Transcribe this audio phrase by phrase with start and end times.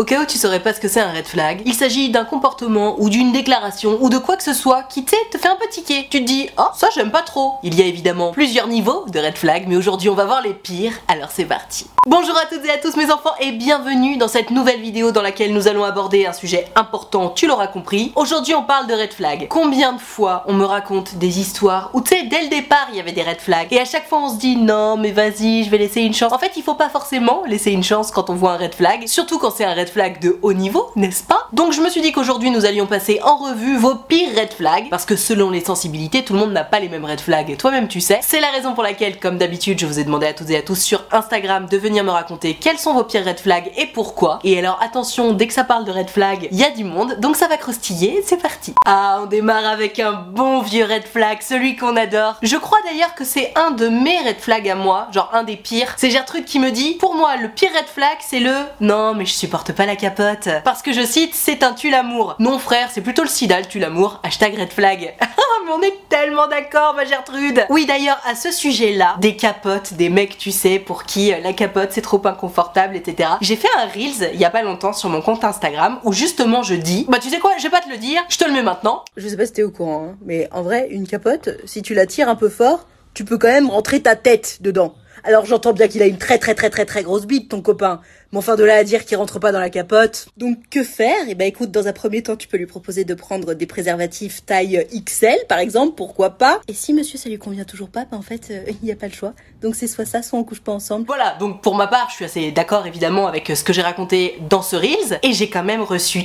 [0.00, 2.24] Au cas où tu saurais pas ce que c'est un red flag, il s'agit d'un
[2.24, 5.48] comportement ou d'une déclaration ou de quoi que ce soit qui, tu sais, te fait
[5.48, 6.08] un peu tiquer.
[6.10, 7.56] Tu te dis, oh, ça j'aime pas trop.
[7.62, 10.54] Il y a évidemment plusieurs niveaux de red flag, mais aujourd'hui on va voir les
[10.54, 11.86] pires, alors c'est parti.
[12.06, 15.20] Bonjour à toutes et à tous mes enfants et bienvenue dans cette nouvelle vidéo dans
[15.20, 18.12] laquelle nous allons aborder un sujet important, tu l'auras compris.
[18.16, 19.48] Aujourd'hui on parle de red flag.
[19.50, 22.96] Combien de fois on me raconte des histoires où tu sais, dès le départ il
[22.96, 25.62] y avait des red flags et à chaque fois on se dit non mais vas-y
[25.64, 26.32] je vais laisser une chance.
[26.32, 29.06] En fait il faut pas forcément laisser une chance quand on voit un red flag,
[29.06, 31.48] surtout quand c'est un red flag de haut niveau, n'est-ce pas?
[31.52, 34.88] Donc je me suis dit qu'aujourd'hui nous allions passer en revue vos pires red flags,
[34.90, 37.56] parce que selon les sensibilités, tout le monde n'a pas les mêmes red flags, et
[37.56, 38.20] toi-même tu sais.
[38.22, 40.62] C'est la raison pour laquelle, comme d'habitude, je vous ai demandé à toutes et à
[40.62, 44.38] tous sur Instagram de venir me raconter quels sont vos pires red flags et pourquoi.
[44.44, 47.16] Et alors attention, dès que ça parle de red flag, il y a du monde,
[47.20, 48.74] donc ça va croustiller, c'est parti.
[48.86, 52.36] Ah, on démarre avec un bon vieux red flag, celui qu'on adore.
[52.42, 55.56] Je crois d'ailleurs que c'est un de mes red flags à moi, genre un des
[55.56, 55.94] pires.
[55.96, 59.26] C'est Gertrude qui me dit, pour moi le pire red flag c'est le non mais
[59.26, 62.36] je supporte pas la capote parce que je cite, c'est un tue l'amour.
[62.38, 64.20] Non frère, c'est plutôt le sida le tue l'amour.
[64.22, 65.14] Hashtag red flag.
[65.64, 67.64] mais on est tellement d'accord, ma Gertrude.
[67.68, 71.52] Oui, d'ailleurs, à ce sujet-là, des capotes, des mecs, tu sais, pour qui euh, la
[71.52, 73.30] capote c'est trop inconfortable, etc.
[73.40, 76.62] J'ai fait un Reels il y a pas longtemps sur mon compte Instagram où justement
[76.62, 78.52] je dis, bah tu sais quoi, je vais pas te le dire, je te le
[78.52, 79.04] mets maintenant.
[79.16, 81.94] Je sais pas si t'es au courant, hein, mais en vrai, une capote, si tu
[81.94, 84.94] la tires un peu fort, tu peux quand même rentrer ta tête dedans.
[85.24, 88.00] Alors j'entends bien qu'il a une très très très très très grosse bite, ton copain.
[88.32, 90.28] Mais enfin de là à dire qu'il rentre pas dans la capote.
[90.36, 91.24] Donc que faire?
[91.28, 94.44] Eh ben écoute, dans un premier temps, tu peux lui proposer de prendre des préservatifs
[94.44, 96.60] taille XL, par exemple, pourquoi pas?
[96.68, 98.96] Et si monsieur ça lui convient toujours pas, ben en fait, euh, il n'y a
[98.96, 99.32] pas le choix.
[99.62, 101.06] Donc c'est soit ça, soit on couche pas ensemble.
[101.06, 104.38] Voilà, donc pour ma part, je suis assez d'accord évidemment avec ce que j'ai raconté
[104.48, 106.24] dans ce Reels, et j'ai quand même reçu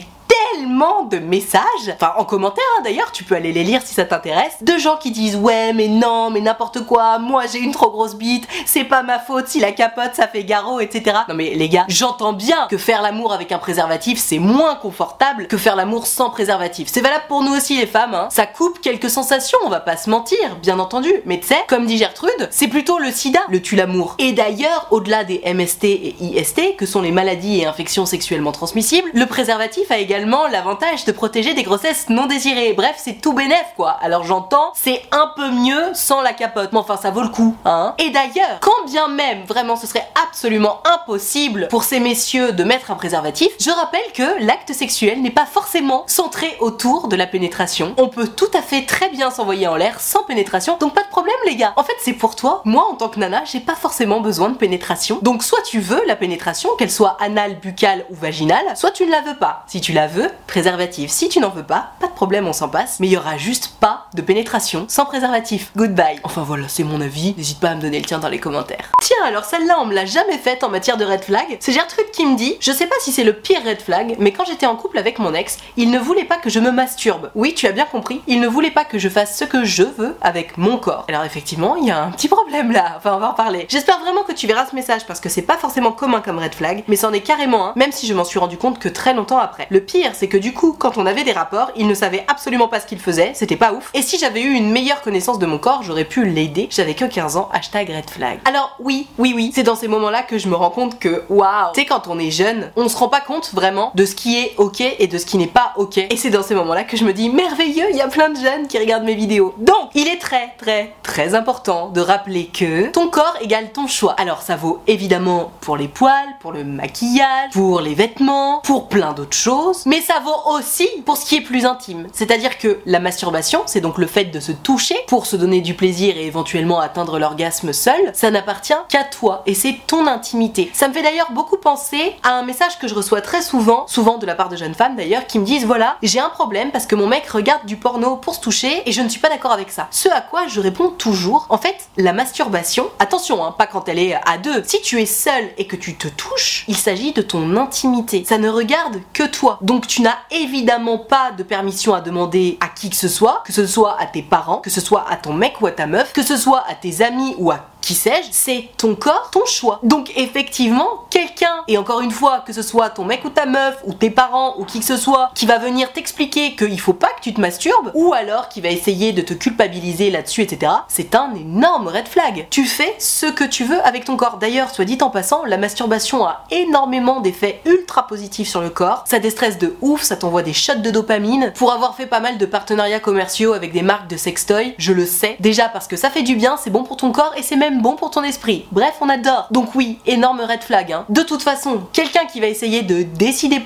[0.55, 1.61] tellement de messages,
[1.93, 4.97] enfin en commentaire hein, d'ailleurs, tu peux aller les lire si ça t'intéresse, de gens
[4.97, 8.83] qui disent ouais mais non mais n'importe quoi, moi j'ai une trop grosse bite, c'est
[8.83, 11.17] pas ma faute si la capote ça fait garrot etc.
[11.27, 15.47] Non mais les gars, j'entends bien que faire l'amour avec un préservatif c'est moins confortable
[15.47, 16.87] que faire l'amour sans préservatif.
[16.91, 18.27] C'est valable pour nous aussi les femmes, hein.
[18.31, 21.85] ça coupe quelques sensations, on va pas se mentir, bien entendu, mais tu sais, comme
[21.85, 24.15] dit Gertrude, c'est plutôt le sida le tue l'amour.
[24.19, 29.09] Et d'ailleurs, au-delà des MST et IST, que sont les maladies et infections sexuellement transmissibles,
[29.13, 32.73] le préservatif a également l'avantage de protéger des grossesses non désirées.
[32.73, 33.91] Bref, c'est tout bénef quoi.
[34.01, 36.69] Alors j'entends, c'est un peu mieux sans la capote.
[36.73, 37.93] Mais enfin, ça vaut le coup, hein.
[37.97, 42.91] Et d'ailleurs, quand bien même vraiment ce serait absolument impossible pour ces messieurs de mettre
[42.91, 47.93] un préservatif, je rappelle que l'acte sexuel n'est pas forcément centré autour de la pénétration.
[47.97, 50.77] On peut tout à fait très bien s'envoyer en l'air sans pénétration.
[50.79, 51.73] Donc pas de problème les gars.
[51.75, 52.61] En fait, c'est pour toi.
[52.65, 55.19] Moi en tant que nana, j'ai pas forcément besoin de pénétration.
[55.21, 59.11] Donc soit tu veux la pénétration, qu'elle soit anale, buccale ou vaginale, soit tu ne
[59.11, 59.63] la veux pas.
[59.67, 61.11] Si tu la veux, préservatif.
[61.11, 62.99] Si tu n'en veux pas, pas de problème, on s'en passe.
[62.99, 65.71] Mais il y aura juste pas de pénétration sans préservatif.
[65.75, 66.19] Goodbye.
[66.23, 67.33] Enfin voilà, c'est mon avis.
[67.37, 68.91] N'hésite pas à me donner le tien dans les commentaires.
[69.01, 71.57] Tiens, alors celle-là, on me l'a jamais faite en matière de red flag.
[71.59, 74.31] C'est Gertrude qui me dit Je sais pas si c'est le pire red flag, mais
[74.31, 77.31] quand j'étais en couple avec mon ex, il ne voulait pas que je me masturbe.
[77.35, 79.83] Oui, tu as bien compris, il ne voulait pas que je fasse ce que je
[79.83, 81.05] veux avec mon corps.
[81.07, 82.93] Alors effectivement, il y a un petit problème là.
[82.97, 83.65] Enfin, on va en parler.
[83.69, 86.55] J'espère vraiment que tu verras ce message parce que c'est pas forcément commun comme red
[86.55, 89.13] flag, mais c'en est carrément un, même si je m'en suis rendu compte que très
[89.13, 89.67] longtemps après.
[89.69, 92.25] Le pire, c'est c'est que du coup, quand on avait des rapports, il ne savait
[92.27, 93.91] absolument pas ce qu'il faisait, c'était pas ouf.
[93.93, 96.67] Et si j'avais eu une meilleure connaissance de mon corps, j'aurais pu l'aider.
[96.71, 98.39] J'avais que 15 ans, hashtag red flag.
[98.43, 101.73] Alors oui, oui, oui, c'est dans ces moments-là que je me rends compte que, waouh,
[101.75, 104.39] tu sais, quand on est jeune, on se rend pas compte vraiment de ce qui
[104.39, 105.99] est ok et de ce qui n'est pas ok.
[105.99, 108.39] Et c'est dans ces moments-là que je me dis, merveilleux, il y a plein de
[108.39, 109.53] jeunes qui regardent mes vidéos.
[109.59, 114.15] Donc, il est très, très, très important de rappeler que ton corps égale ton choix.
[114.17, 119.13] Alors, ça vaut évidemment pour les poils, pour le maquillage, pour les vêtements, pour plein
[119.13, 122.07] d'autres choses, mais ça vaut aussi pour ce qui est plus intime.
[122.13, 125.73] C'est-à-dire que la masturbation, c'est donc le fait de se toucher pour se donner du
[125.73, 130.71] plaisir et éventuellement atteindre l'orgasme seul, ça n'appartient qu'à toi et c'est ton intimité.
[130.73, 134.17] Ça me fait d'ailleurs beaucoup penser à un message que je reçois très souvent, souvent
[134.17, 136.85] de la part de jeunes femmes d'ailleurs, qui me disent voilà, j'ai un problème parce
[136.85, 139.51] que mon mec regarde du porno pour se toucher et je ne suis pas d'accord
[139.51, 139.87] avec ça.
[139.91, 143.99] Ce à quoi je réponds toujours, en fait, la masturbation, attention, hein, pas quand elle
[143.99, 147.21] est à deux, si tu es seul et que tu te touches, il s'agit de
[147.21, 148.23] ton intimité.
[148.27, 149.59] Ça ne regarde que toi.
[149.61, 153.51] Donc tu n'as évidemment pas de permission à demander à qui que ce soit, que
[153.51, 156.13] ce soit à tes parents, que ce soit à ton mec ou à ta meuf,
[156.13, 159.79] que ce soit à tes amis ou à qui sais-je, c'est ton corps, ton choix.
[159.83, 163.77] Donc effectivement, quelqu'un, et encore une fois, que ce soit ton mec ou ta meuf,
[163.85, 167.09] ou tes parents, ou qui que ce soit, qui va venir t'expliquer qu'il faut pas
[167.09, 171.13] que tu te masturbes, ou alors qui va essayer de te culpabiliser là-dessus, etc., c'est
[171.13, 172.47] un énorme red flag.
[172.49, 174.37] Tu fais ce que tu veux avec ton corps.
[174.37, 179.03] D'ailleurs, soit dit en passant, la masturbation a énormément d'effets ultra positifs sur le corps.
[179.05, 181.53] Ça déstresse de ouf, ça t'envoie des shots de dopamine.
[181.55, 185.05] Pour avoir fait pas mal de partenariats commerciaux avec des marques de sextoy, je le
[185.05, 185.35] sais.
[185.39, 187.74] Déjà parce que ça fait du bien, c'est bon pour ton corps et c'est même
[187.81, 188.65] bon pour ton esprit.
[188.71, 189.47] Bref, on adore.
[189.51, 190.91] Donc oui, énorme red flag.
[190.91, 191.05] Hein.
[191.09, 193.63] De toute façon, quelqu'un qui va essayer de décider.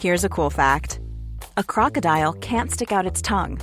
[0.00, 0.98] Here's a cool fact.
[1.56, 3.58] A crocodile can't stick out its tongue.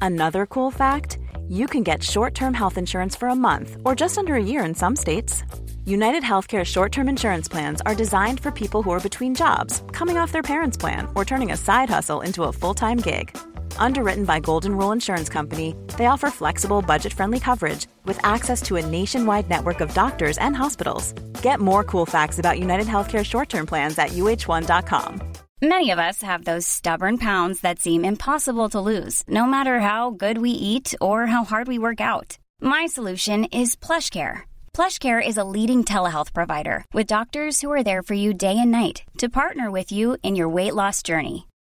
[0.00, 1.18] Another cool fact,
[1.48, 4.74] you can get short-term health insurance for a month or just under a year in
[4.74, 5.44] some states.
[5.84, 10.32] United Healthcare short-term insurance plans are designed for people who are between jobs, coming off
[10.32, 13.36] their parents' plan, or turning a side hustle into a full-time gig.
[13.78, 18.76] Underwritten by Golden Rule Insurance Company, they offer flexible, budget friendly coverage with access to
[18.76, 21.12] a nationwide network of doctors and hospitals.
[21.42, 25.22] Get more cool facts about United Healthcare short term plans at uh1.com.
[25.62, 30.10] Many of us have those stubborn pounds that seem impossible to lose, no matter how
[30.10, 32.36] good we eat or how hard we work out.
[32.60, 34.42] My solution is PlushCare.
[34.74, 38.70] PlushCare is a leading telehealth provider with doctors who are there for you day and
[38.70, 41.46] night to partner with you in your weight loss journey.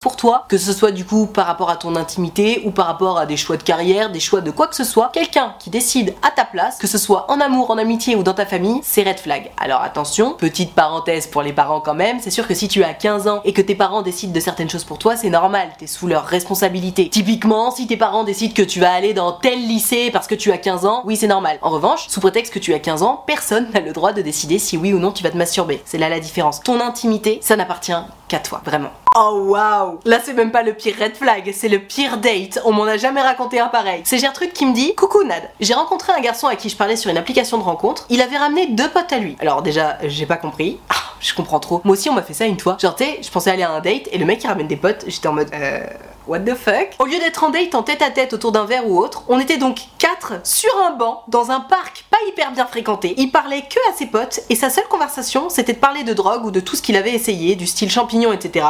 [0.00, 3.18] Pour toi, que ce soit du coup par rapport à ton intimité ou par rapport
[3.18, 6.14] à des choix de carrière, des choix de quoi que ce soit, quelqu'un qui décide
[6.22, 9.02] à ta place, que ce soit en amour, en amitié ou dans ta famille, c'est
[9.02, 9.50] red flag.
[9.58, 12.94] Alors attention, petite parenthèse pour les parents quand même, c'est sûr que si tu as
[12.94, 15.86] 15 ans et que tes parents décident de certaines choses pour toi, c'est normal, t'es
[15.86, 17.10] sous leur responsabilité.
[17.10, 20.50] Typiquement, si tes parents décident que tu vas aller dans tel lycée parce que tu
[20.50, 21.58] as 15 ans, oui c'est normal.
[21.60, 24.58] En revanche, sous prétexte que tu as 15 ans, personne n'a le droit de décider
[24.58, 25.82] si oui ou non tu vas te masturber.
[25.84, 26.62] C'est là la différence.
[26.62, 27.92] Ton intimité, ça n'appartient
[28.28, 28.88] qu'à toi, vraiment.
[29.18, 32.60] Oh waouh Là c'est même pas le pire red flag, c'est le pire date.
[32.64, 34.02] On m'en a jamais raconté un pareil.
[34.04, 36.94] C'est Gertrude qui me dit Coucou Nad, j'ai rencontré un garçon à qui je parlais
[36.94, 38.06] sur une application de rencontre.
[38.08, 39.36] Il avait ramené deux potes à lui.
[39.40, 40.78] Alors déjà, j'ai pas compris.
[40.90, 41.80] Ah, je comprends trop.
[41.82, 42.76] Moi aussi on m'a fait ça une fois.
[42.80, 45.02] Genre je pensais aller à un date et le mec il ramène des potes.
[45.08, 45.80] J'étais en mode euh
[46.26, 46.90] What the fuck?
[46.98, 49.38] Au lieu d'être en date en tête à tête autour d'un verre ou autre, on
[49.38, 53.14] était donc quatre sur un banc dans un parc pas hyper bien fréquenté.
[53.18, 56.44] Il parlait que à ses potes et sa seule conversation c'était de parler de drogue
[56.44, 58.66] ou de tout ce qu'il avait essayé, du style champignon, etc.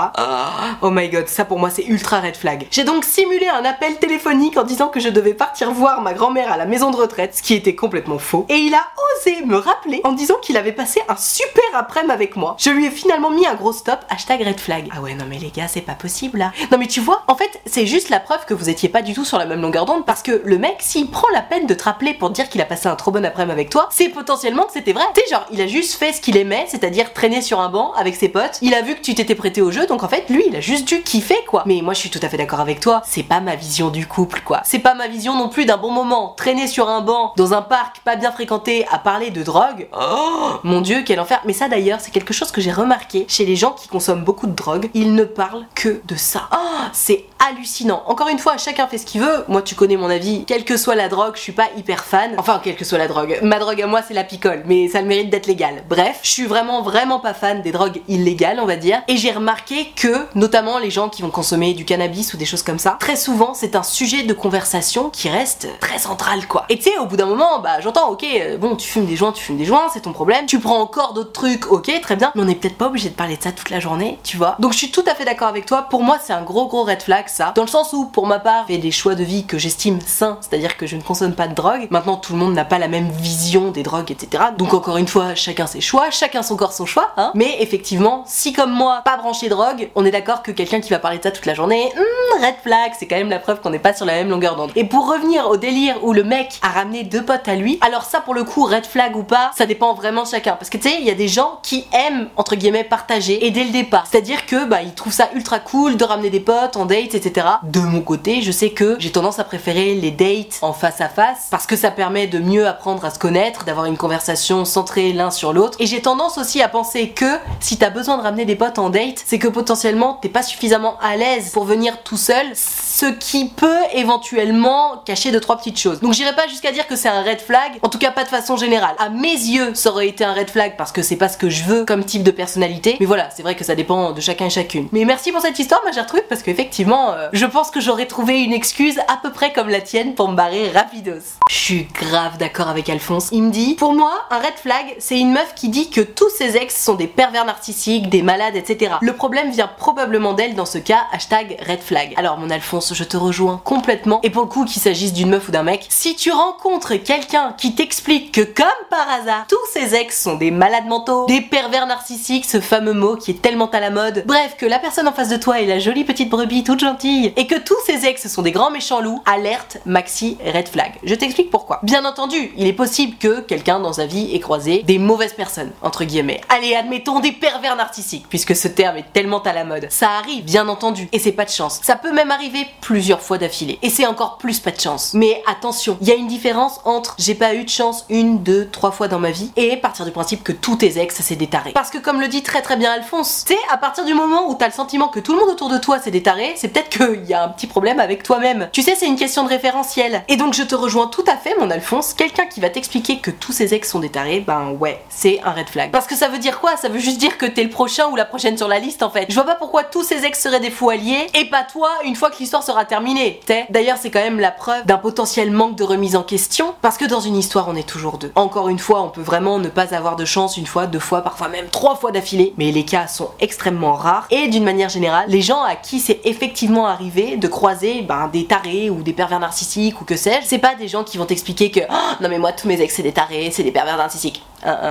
[0.82, 2.66] Oh my god, ça pour moi c'est ultra red flag.
[2.71, 6.52] J'ai donc simulé un appel téléphonique en disant que je devais partir voir ma grand-mère
[6.52, 8.47] à la maison de retraite, ce qui était complètement faux.
[8.49, 8.85] Et il a
[9.16, 12.57] osé me rappeler en disant qu'il avait passé un super après-midi avec moi.
[12.59, 14.88] Je lui ai finalement mis un gros stop, hashtag red flag.
[14.95, 16.52] Ah ouais non mais les gars c'est pas possible là.
[16.71, 19.14] Non mais tu vois, en fait c'est juste la preuve que vous étiez pas du
[19.14, 21.75] tout sur la même longueur d'onde parce que le mec, s'il prend la peine de
[21.75, 24.64] te rappeler pour dire qu'il a passé un trop bon après-midi avec toi, c'est potentiellement
[24.64, 25.04] que c'était vrai.
[25.14, 28.16] Tu genre, il a juste fait ce qu'il aimait, c'est-à-dire traîner sur un banc avec
[28.16, 28.59] ses potes.
[28.61, 30.61] Il a vu que tu t'étais prêté au jeu, donc en fait, lui, il a
[30.61, 31.62] juste dû kiffer, quoi.
[31.66, 33.02] Mais moi, je suis tout à fait d'accord avec toi.
[33.06, 34.61] C'est pas ma vision du couple, quoi.
[34.64, 36.35] C'est pas ma vision non plus d'un bon moment.
[36.37, 39.88] Traîner sur un banc, dans un parc pas bien fréquenté, à parler de drogue.
[39.99, 41.40] Oh, mon dieu, quel enfer.
[41.47, 44.47] Mais ça, d'ailleurs, c'est quelque chose que j'ai remarqué chez les gens qui consomment beaucoup
[44.47, 44.90] de drogue.
[44.94, 46.49] Ils ne parlent que de ça.
[46.52, 48.02] Oh, c'est hallucinant.
[48.06, 49.44] Encore une fois, chacun fait ce qu'il veut.
[49.49, 50.44] Moi, tu connais mon avis.
[50.44, 52.35] Quelle que soit la drogue, je suis pas hyper fan.
[52.38, 53.38] Enfin, quelle que soit la drogue.
[53.42, 55.82] Ma drogue à moi, c'est la picole, mais ça le mérite d'être légal.
[55.88, 59.02] Bref, je suis vraiment, vraiment pas fan des drogues illégales, on va dire.
[59.09, 62.62] Et j'ai remarqué que, notamment les gens qui vont consommer du cannabis ou des choses
[62.62, 66.66] comme ça, très souvent, c'est un sujet de conversation qui reste très central, quoi.
[66.68, 69.16] Et tu sais, au bout d'un moment, bah, j'entends, ok, euh, bon, tu fumes des
[69.16, 70.47] joints, tu fumes des joints, c'est ton problème.
[70.47, 72.32] Tu prends encore d'autres trucs, ok, très bien.
[72.35, 74.56] Mais on est peut-être pas obligé de parler de ça toute la journée, tu vois.
[74.59, 75.87] Donc, je suis tout à fait d'accord avec toi.
[75.88, 77.53] Pour moi, c'est un gros, gros red flag, ça.
[77.55, 80.39] Dans le sens où, pour ma part, j'ai des choix de vie que j'estime sains,
[80.41, 81.89] c'est-à-dire que je ne consomme pas de drogue.
[81.91, 84.45] Maintenant, tout le monde n'a pas la même vision des drogues, etc.
[84.59, 87.33] Donc, encore une fois, chacun ses choix, chacun son corps, son choix, hein.
[87.35, 90.99] Mais effectivement, si comme moi, pas branché drogue, on est d'accord que quelqu'un qui va
[90.99, 93.71] parler de ça toute la journée, hmm, red flag, c'est quand même la preuve qu'on
[93.71, 94.73] n'est pas sur la même longueur d'onde.
[94.77, 98.05] Et pour revenir au délire où le mec a ramené deux potes à lui, alors
[98.05, 100.53] ça pour le coup, red flag ou pas, ça dépend vraiment de chacun.
[100.53, 103.51] Parce que tu sais, il y a des gens qui aiment, entre guillemets, partager et
[103.51, 104.07] dès le départ.
[104.11, 107.20] C'est-à-dire que bah ils trouvent ça ultra cool de ramener des potes en date, etc.
[107.62, 111.09] De mon côté, je sais que j'ai tendance à préférer les dates en face à
[111.09, 115.12] face parce que ça permet de mieux apprendre à se connaître, d'avoir une conversation centrée
[115.12, 115.77] l'un sur l'autre.
[115.81, 118.91] Et j'ai tendance aussi à penser que si t'as besoin de ramener des potes en
[118.91, 123.49] date, c'est que potentiellement t'es pas suffisamment à l'aise pour venir tout seul, ce qui
[123.49, 126.00] peut éventuellement cacher deux trois petites choses.
[126.00, 128.29] Donc j'irai pas jusqu'à dire que c'est un red flag, en tout cas pas de
[128.29, 128.95] façon générale.
[128.99, 131.50] À mes yeux, ça aurait été un red flag parce que c'est pas ce que
[131.50, 132.97] je veux comme type de personnalité.
[133.00, 134.89] Mais voilà, c'est vrai que ça dépend de chacun et chacune.
[134.93, 138.40] Mais merci pour cette histoire, ma Gertrude, parce qu'effectivement, euh, je pense que j'aurais trouvé
[138.43, 141.38] une excuse à peu près comme la tienne pour me barrer rapidos.
[141.49, 143.29] Je suis grave d'accord avec Alphonse.
[143.33, 146.31] Il me dit, pour moi, un red flag, c'est une meuf qui dit que tous
[146.31, 148.95] ses ex sont des pervers narcissiques, des malades, etc.
[149.00, 152.14] Le problème vient probablement d'elle dans ce cas, hashtag red flag.
[152.17, 154.21] Alors mon Alphonse, je te rejoins complètement.
[154.23, 157.55] Et pour le coup, qu'il s'agisse d'une meuf ou d'un mec, si tu rencontres quelqu'un
[157.59, 161.87] qui t'explique que comme par hasard, tous ses ex sont des malades mentaux, des pervers
[161.87, 165.12] narcissiques, ce fameux mot qui est tellement à la mode, bref, que la personne en
[165.12, 168.42] face de toi est la jolie petite brebis toute et que tous ses ex sont
[168.42, 170.92] des grands méchants loups, alerte, maxi, red flag.
[171.02, 171.80] Je t'explique pourquoi.
[171.82, 175.73] Bien entendu, il est possible que quelqu'un dans sa vie ait croisé des mauvaises personnes,
[175.82, 176.40] entre guillemets.
[176.49, 179.87] Allez, admettons des pervers narcissiques, puisque ce terme est tellement à la mode.
[179.90, 181.80] Ça arrive, bien entendu, et c'est pas de chance.
[181.82, 185.12] Ça peut même arriver plusieurs fois d'affilée, et c'est encore plus pas de chance.
[185.14, 188.68] Mais attention, il y a une différence entre j'ai pas eu de chance une, deux,
[188.70, 191.47] trois fois dans ma vie, et partir du principe que tous tes ex c'est des
[191.47, 191.73] tarés.
[191.73, 194.49] Parce que comme le dit très très bien Alphonse, tu sais, à partir du moment
[194.49, 196.68] où t'as le sentiment que tout le monde autour de toi c'est des tarés, c'est
[196.68, 198.69] peut-être qu'il y a un petit problème avec toi-même.
[198.73, 200.23] Tu sais, c'est une question de référentiel.
[200.29, 203.31] Et donc je te rejoins tout à fait, mon Alphonse, quelqu'un qui va t'expliquer que
[203.31, 205.91] tous ses ex sont des tarés, ben ouais, c'est un red flag.
[205.91, 206.77] Parce que ça veut dire quoi?
[206.77, 209.11] Ça veut juste dire que t'es le prochain ou la prochaine sur la liste en
[209.11, 209.27] fait.
[209.29, 212.17] Je vois pas pourquoi tous ses ex seraient des fous alliés et pas toi une
[212.17, 213.41] fois que l'histoire sera terminée.
[213.47, 213.67] T'es?
[213.71, 217.05] D'ailleurs, c'est quand même la preuve d'un potentiel manque de remise en question parce que
[217.05, 218.33] dans une histoire, on est toujours deux.
[218.35, 221.23] Encore une fois, on peut vraiment ne pas avoir de chance une fois, deux fois,
[221.23, 225.27] parfois même trois fois d'affilée, mais les cas sont extrêmement rares et d'une manière générale,
[225.29, 229.41] les gens à qui c'est effectivement arrivé de croiser ben, des tarés ou des pervers
[229.41, 232.39] narcissiques ou que sais-je, c'est pas des gens qui vont t'expliquer que oh, non mais
[232.39, 234.43] moi tous mes ex c'est des tarés, c'est des pervers narcissiques.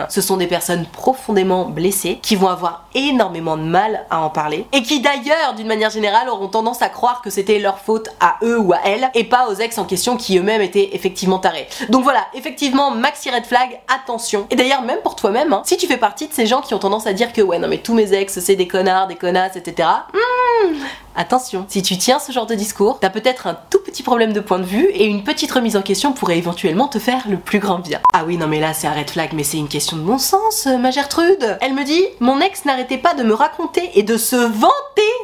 [0.10, 4.66] Ce sont des personnes profondément blessées qui vont avoir énormément de mal à en parler
[4.74, 8.38] et qui d'ailleurs d'une manière générale auront tendance à croire que c'était leur faute à
[8.42, 11.68] eux ou à elles et pas aux ex en question qui eux-mêmes étaient effectivement tarés.
[11.90, 14.48] Donc voilà, effectivement maxi red flag, attention.
[14.50, 16.80] Et d'ailleurs même pour toi-même, hein, si tu fais partie de ces gens qui ont
[16.80, 19.56] tendance à dire que ouais non mais tous mes ex c'est des connards, des connasses,
[19.56, 19.88] etc.
[21.20, 24.40] attention, si tu tiens ce genre de discours, t'as peut-être un tout petit problème de
[24.40, 27.60] point de vue et une petite remise en question pourrait éventuellement te faire le plus
[27.60, 28.00] grand bien.
[28.14, 30.18] Ah oui non mais là c'est un red flag mais c'est une question de bon
[30.18, 31.58] sens, euh, ma Gertrude.
[31.62, 34.72] Elle me dit Mon ex n'arrêtait pas de me raconter et de se vanter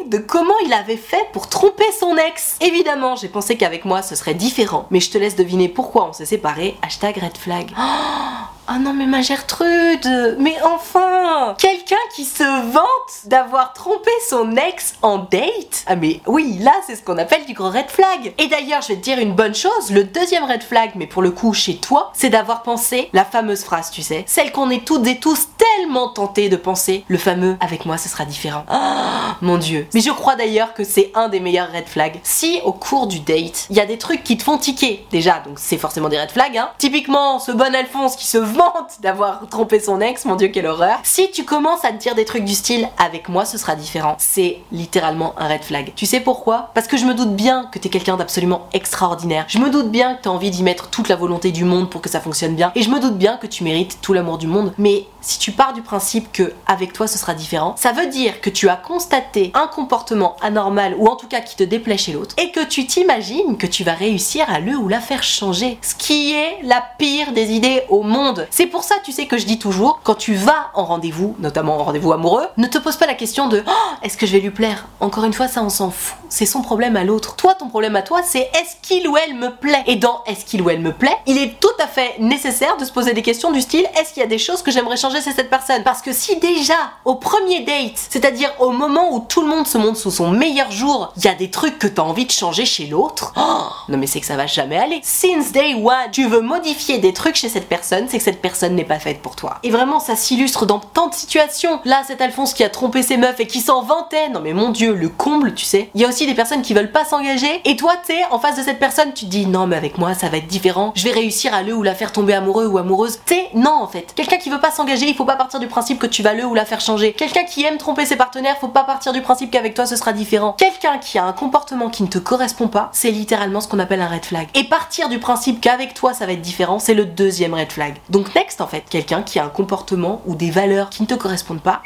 [0.07, 2.57] de comment il avait fait pour tromper son ex.
[2.61, 6.13] Évidemment, j'ai pensé qu'avec moi ce serait différent, mais je te laisse deviner pourquoi on
[6.13, 6.75] s'est séparés.
[6.81, 7.71] Hashtag red flag.
[7.77, 14.55] Oh oh non mais ma Gertrude, mais enfin Quelqu'un qui se vante d'avoir trompé son
[14.55, 15.83] ex en date?
[15.85, 18.33] Ah mais oui, là c'est ce qu'on appelle du gros red flag.
[18.37, 21.21] Et d'ailleurs, je vais te dire une bonne chose, le deuxième red flag, mais pour
[21.21, 24.85] le coup chez toi, c'est d'avoir pensé la fameuse phrase, tu sais, celle qu'on est
[24.85, 28.65] toutes et tous tellement tentés de penser, le fameux avec moi ce sera différent.
[28.71, 29.87] Oh mon dieu.
[29.93, 32.19] Mais je crois d'ailleurs que c'est un des meilleurs red flags.
[32.23, 35.41] Si au cours du date, il y a des trucs qui te font tiquer, déjà,
[35.45, 36.69] donc c'est forcément des red flags, hein.
[36.77, 40.99] Typiquement, ce bon Alphonse qui se vante d'avoir trompé son ex, mon dieu quelle horreur.
[41.03, 44.15] Si tu commences à te dire des trucs du style avec moi ce sera différent,
[44.17, 45.93] c'est littéralement un red flag.
[45.95, 46.71] Tu sais pourquoi?
[46.73, 49.45] Parce que je me doute bien que t'es quelqu'un d'absolument extraordinaire.
[49.47, 52.01] Je me doute bien que t'as envie d'y mettre toute la volonté du monde pour
[52.01, 52.71] que ça fonctionne bien.
[52.75, 54.73] Et je me doute bien que tu mérites tout l'amour du monde.
[54.77, 58.41] Mais si tu pars du principe que avec toi ce sera différent, ça veut dire
[58.41, 62.13] que tu as constaté un comportement anormal ou en tout cas qui te déplaît chez
[62.13, 65.77] l'autre et que tu t'imagines que tu vas réussir à le ou la faire changer.
[65.81, 68.47] Ce qui est la pire des idées au monde.
[68.51, 71.79] C'est pour ça, tu sais, que je dis toujours, quand tu vas en rendez-vous, notamment
[71.79, 74.39] en rendez-vous amoureux, ne te pose pas la question de oh, est-ce que je vais
[74.39, 74.87] lui plaire?
[74.99, 76.17] Encore une fois, ça on s'en fout.
[76.29, 77.35] c'est son problème à l'autre.
[77.35, 79.83] Toi, ton problème à toi, c'est est-ce qu'il ou elle me plaît?
[79.87, 82.85] Et dans est-ce qu'il ou elle me plaît, il est tout à fait nécessaire de
[82.85, 85.21] se poser des questions du style est-ce qu'il y a des choses que j'aimerais changer
[85.21, 86.75] chez cette personne Parce que si déjà,
[87.05, 90.71] au premier date, c'est-à-dire au moment où tout le monde se montre sous son meilleur
[90.71, 93.97] jour, il y a des trucs que t'as envie de changer chez l'autre, oh, non
[93.97, 94.99] mais c'est que ça va jamais aller.
[95.03, 98.75] Since day one, tu veux modifier des trucs chez cette personne, c'est que cette personne
[98.75, 99.59] n'est pas faite pour toi.
[99.63, 101.79] Et vraiment, ça s'illustre dans tant de situations.
[101.85, 104.69] Là, cet Alphonse qui a trompé ses meufs et qui s'en vantait, non mais mon
[104.69, 105.89] dieu, le comble, tu sais.
[105.95, 108.57] Il y a aussi des personnes qui veulent pas s'engager, et toi, tu en face
[108.57, 111.03] de cette personne, tu te dis non mais avec moi, ça va être différent, je
[111.03, 113.19] vais réussir à le ou la faire tomber amoureux ou amoureuse.
[113.25, 114.13] Tu non en fait.
[114.15, 116.45] Quelqu'un qui veut pas s'engager, il faut pas partir du principe que tu vas le
[116.45, 117.13] ou la faire changer.
[117.13, 120.13] Quelqu'un qui aime tromper ses partenaires, faut pas partir du principe qu'avec toi ce sera
[120.13, 120.53] différent.
[120.53, 124.01] Quelqu'un qui a un comportement qui ne te correspond pas, c'est littéralement ce qu'on appelle
[124.01, 124.47] un red flag.
[124.53, 127.95] Et partir du principe qu'avec toi ça va être différent, c'est le deuxième red flag.
[128.09, 131.15] Donc next en fait, quelqu'un qui a un comportement ou des valeurs qui ne te
[131.15, 131.81] correspondent pas,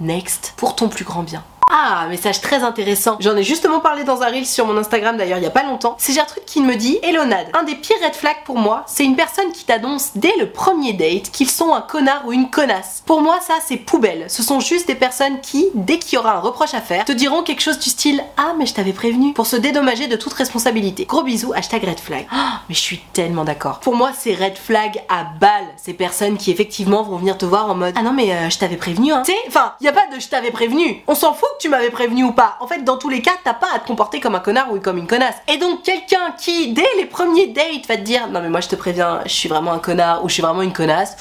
[0.00, 1.42] next, pour ton plus grand bien.
[1.74, 3.16] Ah, message très intéressant.
[3.18, 5.62] J'en ai justement parlé dans un reel sur mon Instagram d'ailleurs il y a pas
[5.62, 5.96] longtemps.
[5.98, 9.16] C'est Gertrude qui me dit Elonade, un des pires red flags pour moi, c'est une
[9.16, 13.02] personne qui t'annonce dès le premier date qu'ils sont un connard ou une connasse.
[13.06, 14.26] Pour moi, ça c'est poubelle.
[14.28, 17.12] Ce sont juste des personnes qui, dès qu'il y aura un reproche à faire, te
[17.12, 20.34] diront quelque chose du style Ah, mais je t'avais prévenu pour se dédommager de toute
[20.34, 21.06] responsabilité.
[21.06, 22.26] Gros bisous, hashtag red flag.
[22.30, 23.80] Ah, mais je suis tellement d'accord.
[23.80, 25.64] Pour moi, c'est red flag à balle.
[25.78, 28.58] Ces personnes qui effectivement vont venir te voir en mode Ah non, mais euh, je
[28.58, 29.22] t'avais prévenu, hein.
[29.24, 31.02] Tu sais, enfin, y a pas de je t'avais prévenu.
[31.06, 32.56] On s'en fout tu m'avais prévenu ou pas.
[32.58, 34.80] En fait, dans tous les cas, t'as pas à te comporter comme un connard ou
[34.80, 35.36] comme une connasse.
[35.46, 38.68] Et donc, quelqu'un qui, dès les premiers dates, va te dire Non, mais moi je
[38.68, 41.16] te préviens, je suis vraiment un connard ou je suis vraiment une connasse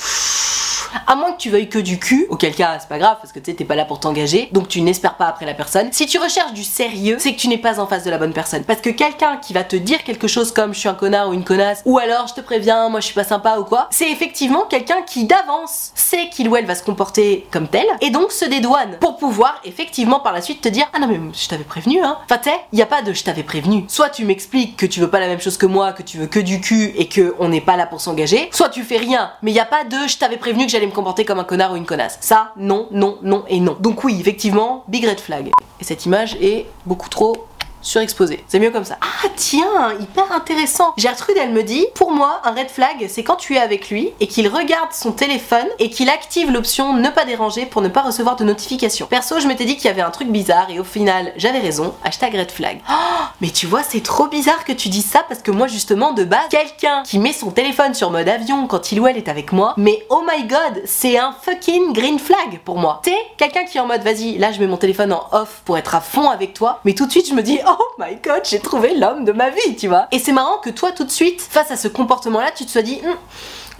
[1.08, 3.40] à moins que tu veuilles que du cul, auquel cas c'est pas grave parce que
[3.40, 5.90] tu sais t'es pas là pour t'engager, donc tu n'espères pas après la personne.
[5.92, 8.34] Si tu recherches du sérieux, c'est que tu n'es pas en face de la bonne
[8.34, 8.64] personne.
[8.64, 11.34] Parce que quelqu'un qui va te dire quelque chose comme je suis un connard ou
[11.34, 14.12] une connasse, ou alors je te préviens, moi je suis pas sympa ou quoi, c'est
[14.12, 18.32] effectivement quelqu'un qui d'avance sait qu'il ou elle va se comporter comme tel, et donc
[18.32, 21.66] se dédouane pour pouvoir effectivement par la suite te dire ah non mais je t'avais
[21.66, 22.18] prévenu hein.
[22.24, 23.84] Enfin sais, y a pas de je t'avais prévenu.
[23.90, 26.28] Soit tu m'expliques que tu veux pas la même chose que moi, que tu veux
[26.28, 29.34] que du cul et que on n'est pas là pour s'engager, soit tu fais rien,
[29.42, 31.74] mais y a pas de je t'avais prévenu que j'allais me comporter comme un connard
[31.74, 32.18] ou une connasse.
[32.22, 33.76] Ça, non, non, non et non.
[33.78, 35.50] Donc oui, effectivement, big red flag.
[35.82, 37.48] Et cette image est beaucoup trop
[37.82, 38.44] surexposé.
[38.48, 38.98] C'est mieux comme ça.
[39.02, 40.94] Ah tiens, hyper intéressant.
[40.98, 44.12] Gertrude, elle me dit, pour moi, un red flag, c'est quand tu es avec lui
[44.20, 48.02] et qu'il regarde son téléphone et qu'il active l'option ne pas déranger pour ne pas
[48.02, 49.08] recevoir de notifications.
[49.08, 51.94] Perso, je m'étais dit qu'il y avait un truc bizarre et au final, j'avais raison.
[52.04, 52.82] Hashtag red flag.
[52.90, 52.94] Oh,
[53.42, 56.24] mais tu vois, c'est trop bizarre que tu dises ça parce que moi, justement, de
[56.24, 59.52] base, quelqu'un qui met son téléphone sur mode avion quand il ou elle est avec
[59.52, 63.02] moi, mais oh my god, c'est un fucking green flag pour moi.
[63.04, 65.78] T'es quelqu'un qui est en mode, vas-y, là, je mets mon téléphone en off pour
[65.78, 68.42] être à fond avec toi, mais tout de suite, je me dis, oh my god,
[68.44, 70.08] j'ai trouvé l'homme de ma vie, tu vois.
[70.12, 72.81] Et c'est marrant que toi, tout de suite, face à ce comportement-là, tu te sois
[72.81, 73.16] dit, hum,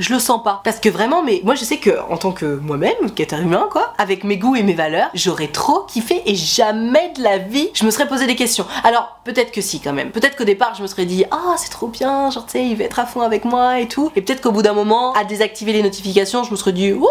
[0.02, 0.62] je le sens pas.
[0.64, 3.94] Parce que vraiment, mais moi je sais que en tant que moi-même, qu'être humain quoi,
[3.98, 7.86] avec mes goûts et mes valeurs, j'aurais trop kiffé et jamais de la vie je
[7.86, 8.66] me serais posé des questions.
[8.84, 10.12] Alors peut-être que si quand même.
[10.12, 12.76] Peut-être qu'au départ je me serais dit ah c'est trop bien, genre tu sais il
[12.76, 14.12] va être à fond avec moi et tout.
[14.16, 17.08] Et peut-être qu'au bout d'un moment, à désactiver les notifications, je me serais dit oh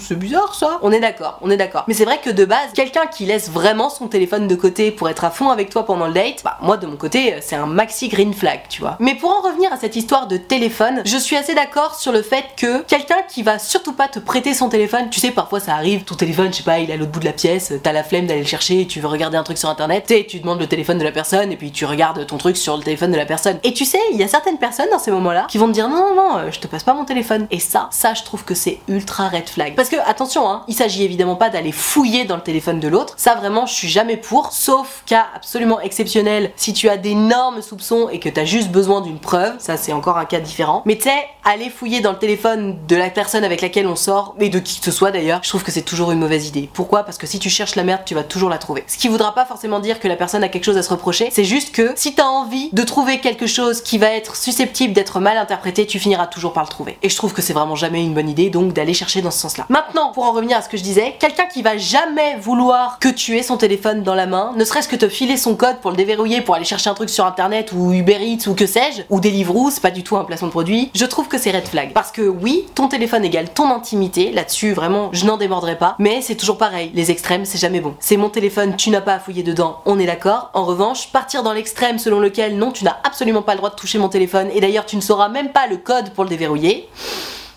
[0.00, 0.78] c'est bizarre ça.
[0.82, 1.84] On est d'accord, on est d'accord.
[1.86, 5.08] Mais c'est vrai que de base, quelqu'un qui laisse vraiment son téléphone de côté pour
[5.08, 7.66] être à fond avec toi pendant le date, bah moi de mon côté c'est un
[7.66, 8.96] maxi green flag, tu vois.
[9.00, 12.21] Mais pour en revenir à cette histoire de téléphone, je suis assez d'accord sur le
[12.22, 15.74] fait que quelqu'un qui va surtout pas te prêter son téléphone, tu sais, parfois ça
[15.74, 17.92] arrive, ton téléphone, je sais pas, il est à l'autre bout de la pièce, t'as
[17.92, 20.40] la flemme d'aller le chercher, tu veux regarder un truc sur internet, tu sais, tu
[20.40, 23.12] demandes le téléphone de la personne et puis tu regardes ton truc sur le téléphone
[23.12, 23.58] de la personne.
[23.64, 25.88] Et tu sais, il y a certaines personnes dans ces moments-là qui vont te dire
[25.88, 27.46] non, non, non, euh, je te passe pas mon téléphone.
[27.50, 29.74] Et ça, ça, je trouve que c'est ultra red flag.
[29.74, 33.14] Parce que, attention, hein, il s'agit évidemment pas d'aller fouiller dans le téléphone de l'autre.
[33.16, 38.08] Ça, vraiment, je suis jamais pour, sauf cas absolument exceptionnel, si tu as d'énormes soupçons
[38.10, 40.82] et que t'as juste besoin d'une preuve, ça c'est encore un cas différent.
[40.84, 44.34] Mais tu sais, aller fouiller dans le téléphone de la personne avec laquelle on sort,
[44.38, 46.68] et de qui que ce soit d'ailleurs, je trouve que c'est toujours une mauvaise idée.
[46.72, 47.04] Pourquoi?
[47.04, 48.84] Parce que si tu cherches la merde, tu vas toujours la trouver.
[48.86, 51.28] Ce qui voudra pas forcément dire que la personne a quelque chose à se reprocher,
[51.32, 55.20] c'est juste que si t'as envie de trouver quelque chose qui va être susceptible d'être
[55.20, 56.98] mal interprété, tu finiras toujours par le trouver.
[57.02, 59.38] Et je trouve que c'est vraiment jamais une bonne idée, donc d'aller chercher dans ce
[59.38, 59.66] sens-là.
[59.68, 63.08] Maintenant, pour en revenir à ce que je disais, quelqu'un qui va jamais vouloir que
[63.08, 65.90] tu aies son téléphone dans la main, ne serait-ce que te filer son code pour
[65.90, 69.02] le déverrouiller, pour aller chercher un truc sur internet ou Uber Eats ou que sais-je,
[69.10, 71.66] ou Deliveroo, c'est pas du tout un placement de produit, je trouve que c'est red
[71.66, 71.91] flag.
[71.92, 76.20] Parce que oui, ton téléphone égale ton intimité, là-dessus vraiment je n'en démordrai pas, mais
[76.22, 77.94] c'est toujours pareil, les extrêmes c'est jamais bon.
[78.00, 80.50] C'est mon téléphone, tu n'as pas à fouiller dedans, on est d'accord.
[80.54, 83.76] En revanche, partir dans l'extrême selon lequel non, tu n'as absolument pas le droit de
[83.76, 84.48] toucher mon téléphone.
[84.54, 86.88] Et d'ailleurs tu ne sauras même pas le code pour le déverrouiller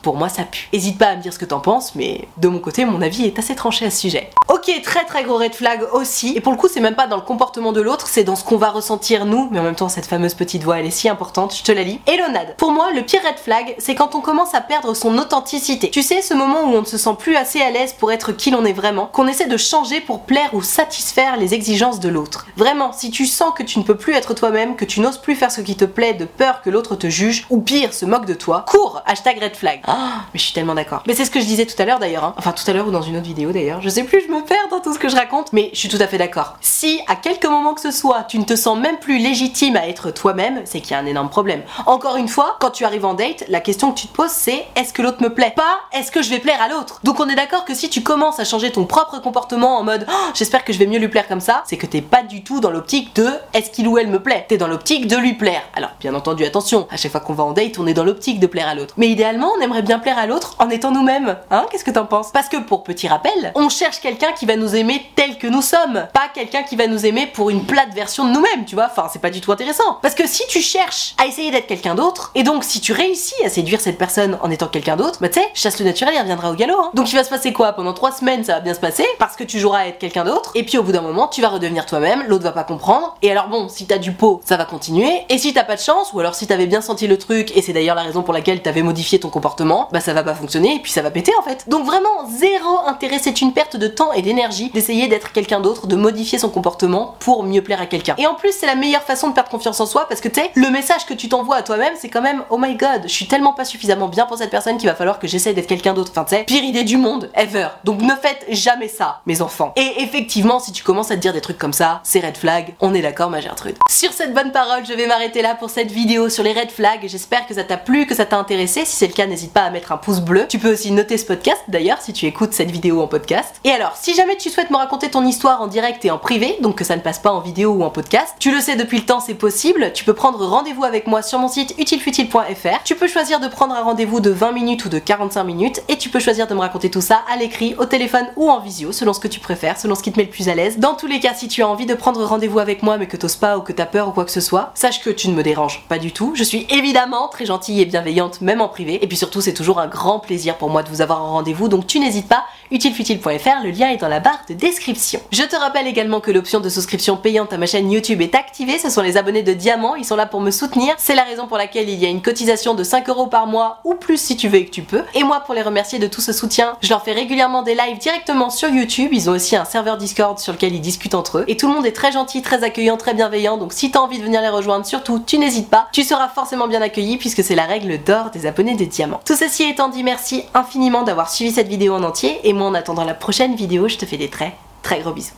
[0.06, 0.70] Pour moi, ça pue.
[0.72, 3.26] Hésite pas à me dire ce que t'en penses, mais de mon côté, mon avis
[3.26, 4.30] est assez tranché à ce sujet.
[4.50, 6.34] Ok, très très gros red flag aussi.
[6.36, 8.44] Et pour le coup, c'est même pas dans le comportement de l'autre, c'est dans ce
[8.44, 9.48] qu'on va ressentir nous.
[9.50, 11.82] Mais en même temps, cette fameuse petite voix, elle est si importante, je te la
[11.82, 12.00] lis.
[12.06, 12.54] Elonade.
[12.58, 15.90] Pour moi, le pire red flag, c'est quand on commence à perdre son authenticité.
[15.90, 18.32] Tu sais, ce moment où on ne se sent plus assez à l'aise pour être
[18.32, 22.10] qui l'on est vraiment, qu'on essaie de changer pour plaire ou satisfaire les exigences de
[22.10, 22.46] l'autre.
[22.58, 25.34] Vraiment, si tu sens que tu ne peux plus être toi-même, que tu n'oses plus
[25.34, 28.28] faire ce qui te plaît de peur que l'autre te juge, ou pire, se moque
[28.28, 29.82] de toi, cours Hashtag red flag.
[30.34, 31.04] Mais je suis tellement d'accord.
[31.08, 32.34] Mais c'est ce que je disais tout à l'heure d'ailleurs, hein.
[32.38, 34.44] enfin tout à l'heure ou dans une autre vidéo d'ailleurs, je sais plus, je me
[34.44, 36.58] perds dans tout ce que je raconte, mais je suis tout à fait d'accord.
[36.62, 39.88] Si à quelque moment que ce soit, tu ne te sens même plus légitime à
[39.88, 41.64] être toi-même, c'est qu'il y a un énorme problème.
[41.86, 44.66] Encore une fois, quand tu arrives en date, la question que tu te poses c'est
[44.76, 45.54] est-ce que l'autre me plaît?
[45.56, 47.00] Pas est-ce que je vais plaire à l'autre?
[47.04, 50.06] Donc on est d'accord que si tu commences à changer ton propre comportement en mode
[50.10, 52.44] oh, j'espère que je vais mieux lui plaire comme ça, c'est que t'es pas du
[52.44, 54.46] tout dans l'optique de est-ce qu'il ou elle me plaît?
[54.48, 55.62] T'es dans l'optique de lui plaire.
[55.76, 58.40] Alors bien entendu, attention, à chaque fois qu'on va en date, on est dans l'optique
[58.40, 58.94] de plaire à l'autre.
[58.98, 61.38] Mais idéalement, on aimerait bien plaire à l'autre en étant nous-mêmes.
[61.52, 62.32] Hein Qu'est-ce que t'en penses?
[62.34, 65.62] Parce que pour petit rappel, on cherche quelqu'un qui va nous aimer tel que nous
[65.62, 68.88] sommes, pas quelqu'un qui va nous aimer pour une plate version de nous-mêmes, tu vois?
[68.92, 70.00] Enfin, c'est pas du tout intéressant.
[70.02, 73.44] Parce que si tu cherches à essayer d'être quelqu'un d'autre, et donc si tu réussis
[73.46, 76.20] à séduire cette personne en étant quelqu'un d'autre, bah tu sais, chasse le naturel, il
[76.20, 76.80] reviendra au galop.
[76.80, 76.92] Hein.
[76.94, 77.74] Donc il va se passer quoi?
[77.74, 80.24] Pendant trois semaines, ça va bien se passer parce que tu joueras à être quelqu'un
[80.24, 83.16] d'autre, et puis au bout d'un moment, tu vas redevenir toi-même, l'autre va pas comprendre.
[83.22, 85.24] Et alors bon, si t'as du pot, ça va continuer.
[85.30, 87.62] Et si t'as pas de chance, ou alors si t'avais bien senti le truc, et
[87.62, 90.76] c'est d'ailleurs la raison pour laquelle t'avais modifié ton comportement, bah ça va pas fonctionner,
[90.76, 91.68] et puis ça va péter en fait.
[91.68, 95.88] Donc vraiment zéro intérêt, c'est une perte de temps et d'énergie d'essayer d'être quelqu'un d'autre,
[95.88, 98.16] de modifier son comportement pour mieux plaire à quelqu'un.
[98.18, 100.40] Et en plus, c'est la meilleure façon de perdre confiance en soi parce que tu
[100.40, 103.12] sais, le message que tu t'envoies à toi-même, c'est quand même oh my god, je
[103.12, 105.94] suis tellement pas suffisamment bien pour cette personne qu'il va falloir que j'essaye d'être quelqu'un
[105.94, 106.12] d'autre.
[106.12, 107.68] Enfin, tu sais, pire idée du monde ever.
[107.84, 109.74] Donc ne faites jamais ça, mes enfants.
[109.76, 112.76] Et effectivement, si tu commences à te dire des trucs comme ça, c'est red flag.
[112.82, 113.78] On est d'accord, ma Gertrude.
[113.90, 117.06] Sur cette bonne parole, je vais m'arrêter là pour cette vidéo sur les red flags.
[117.06, 118.86] J'espère que ça t'a plu, que ça t'a intéressé.
[118.86, 120.46] Si c'est le cas, n'hésite pas à mettre un pouce bleu.
[120.50, 123.56] Tu peux aussi noter ce podcast d'ailleurs si tu écoutes cette vidéo en podcast.
[123.64, 126.58] Et alors, si jamais tu souhaites me raconter ton histoire en direct et en privé,
[126.60, 128.98] donc que ça ne passe pas en vidéo ou en podcast, tu le sais depuis
[128.98, 129.94] le temps, c'est possible.
[129.94, 132.84] Tu peux prendre rendez-vous avec moi sur mon site utilefutile.fr.
[132.84, 135.98] Tu peux choisir de prendre un rendez-vous de 20 minutes ou de 45 minutes et
[135.98, 138.92] tu peux choisir de me raconter tout ça à l'écrit, au téléphone ou en visio,
[138.92, 140.80] selon ce que tu préfères, selon ce qui te met le plus à l'aise.
[140.80, 143.16] Dans tous les cas, si tu as envie de prendre rendez-vous avec moi mais que
[143.16, 145.34] t'oses pas ou que t'as peur ou quoi que ce soit, sache que tu ne
[145.34, 146.34] me déranges pas du tout.
[146.36, 149.02] Je suis évidemment très gentille et bienveillante, même en privé.
[149.02, 151.68] Et puis surtout, c'est toujours un grand plaisir pour moi de vous avoir en rendez-vous,
[151.68, 155.20] donc tu n'hésites pas, utilefutile.fr, le lien est dans la barre de description.
[155.32, 158.80] Je te rappelle également que l'option de souscription payante à ma chaîne YouTube est activée,
[158.80, 161.46] ce sont les abonnés de Diamant, ils sont là pour me soutenir, c'est la raison
[161.46, 164.36] pour laquelle il y a une cotisation de 5 euros par mois ou plus si
[164.36, 165.04] tu veux et que tu peux.
[165.14, 168.00] Et moi, pour les remercier de tout ce soutien, je leur fais régulièrement des lives
[168.00, 171.46] directement sur YouTube, ils ont aussi un serveur Discord sur lequel ils discutent entre eux,
[171.48, 174.18] et tout le monde est très gentil, très accueillant, très bienveillant, donc si t'as envie
[174.18, 177.54] de venir les rejoindre, surtout, tu n'hésites pas, tu seras forcément bien accueilli puisque c'est
[177.54, 179.20] la règle d'or des abonnés de Diamant.
[179.36, 183.04] Ceci étant dit, merci infiniment d'avoir suivi cette vidéo en entier, et moi en attendant
[183.04, 185.34] la prochaine vidéo, je te fais des très très gros bisous.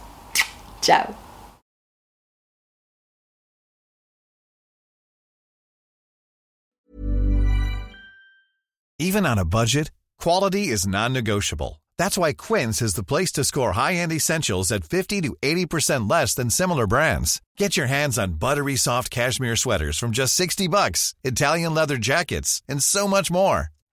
[0.81, 1.05] Ciao
[8.99, 11.83] Even on a budget, quality is non-negotiable.
[11.99, 16.33] That's why Quince is the place to score high-end essentials at 50 to 80% less
[16.33, 17.39] than similar brands.
[17.57, 22.63] Get your hands on buttery soft cashmere sweaters from just 60 bucks, Italian leather jackets,
[22.67, 23.69] and so much more.